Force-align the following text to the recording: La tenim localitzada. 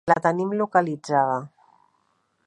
La 0.09 0.13
tenim 0.25 0.53
localitzada. 0.61 1.35